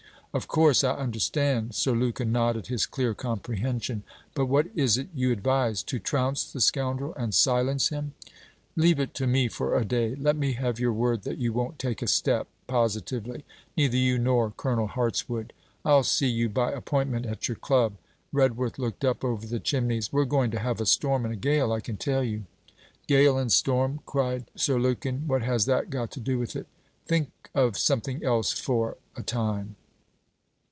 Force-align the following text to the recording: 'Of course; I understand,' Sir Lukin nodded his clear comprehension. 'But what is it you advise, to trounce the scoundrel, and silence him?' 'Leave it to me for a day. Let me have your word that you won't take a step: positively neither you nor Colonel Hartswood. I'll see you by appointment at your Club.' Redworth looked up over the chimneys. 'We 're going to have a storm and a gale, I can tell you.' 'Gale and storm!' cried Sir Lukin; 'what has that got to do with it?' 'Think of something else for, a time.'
'Of 0.33 0.47
course; 0.47 0.81
I 0.81 0.93
understand,' 0.95 1.75
Sir 1.75 1.91
Lukin 1.91 2.31
nodded 2.31 2.67
his 2.67 2.85
clear 2.85 3.13
comprehension. 3.13 4.03
'But 4.33 4.45
what 4.45 4.67
is 4.73 4.97
it 4.97 5.09
you 5.13 5.29
advise, 5.29 5.83
to 5.83 5.99
trounce 5.99 6.49
the 6.53 6.61
scoundrel, 6.61 7.13
and 7.15 7.33
silence 7.35 7.89
him?' 7.89 8.13
'Leave 8.77 9.01
it 9.01 9.13
to 9.15 9.27
me 9.27 9.49
for 9.49 9.75
a 9.77 9.83
day. 9.83 10.15
Let 10.15 10.37
me 10.37 10.53
have 10.53 10.79
your 10.79 10.93
word 10.93 11.23
that 11.23 11.37
you 11.37 11.51
won't 11.51 11.77
take 11.77 12.01
a 12.01 12.07
step: 12.07 12.47
positively 12.65 13.43
neither 13.75 13.97
you 13.97 14.17
nor 14.17 14.51
Colonel 14.51 14.87
Hartswood. 14.87 15.51
I'll 15.83 16.01
see 16.03 16.29
you 16.29 16.47
by 16.47 16.71
appointment 16.71 17.25
at 17.25 17.49
your 17.49 17.57
Club.' 17.57 17.97
Redworth 18.31 18.79
looked 18.79 19.03
up 19.03 19.25
over 19.25 19.45
the 19.45 19.59
chimneys. 19.59 20.13
'We 20.13 20.21
're 20.21 20.25
going 20.25 20.51
to 20.51 20.59
have 20.59 20.79
a 20.79 20.85
storm 20.85 21.25
and 21.25 21.33
a 21.33 21.37
gale, 21.37 21.73
I 21.73 21.81
can 21.81 21.97
tell 21.97 22.23
you.' 22.23 22.45
'Gale 23.05 23.37
and 23.37 23.51
storm!' 23.51 23.99
cried 24.05 24.45
Sir 24.55 24.79
Lukin; 24.79 25.27
'what 25.27 25.41
has 25.41 25.65
that 25.65 25.89
got 25.89 26.09
to 26.11 26.21
do 26.21 26.39
with 26.39 26.55
it?' 26.55 26.67
'Think 27.05 27.31
of 27.53 27.77
something 27.77 28.23
else 28.23 28.53
for, 28.53 28.95
a 29.17 29.23
time.' 29.23 29.75